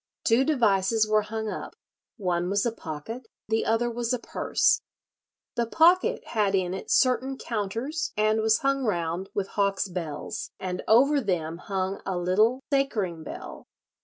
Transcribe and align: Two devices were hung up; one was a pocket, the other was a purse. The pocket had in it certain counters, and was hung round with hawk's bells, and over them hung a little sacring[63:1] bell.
Two 0.23 0.43
devices 0.43 1.07
were 1.07 1.21
hung 1.21 1.47
up; 1.47 1.75
one 2.17 2.49
was 2.49 2.65
a 2.65 2.71
pocket, 2.71 3.27
the 3.47 3.63
other 3.67 3.87
was 3.87 4.11
a 4.13 4.17
purse. 4.17 4.81
The 5.53 5.67
pocket 5.67 6.25
had 6.29 6.55
in 6.55 6.73
it 6.73 6.89
certain 6.89 7.37
counters, 7.37 8.11
and 8.17 8.41
was 8.41 8.61
hung 8.61 8.83
round 8.83 9.29
with 9.35 9.49
hawk's 9.49 9.87
bells, 9.87 10.49
and 10.59 10.81
over 10.87 11.21
them 11.21 11.59
hung 11.59 12.01
a 12.03 12.17
little 12.17 12.61
sacring[63:1] 12.73 13.23
bell. 13.25 13.67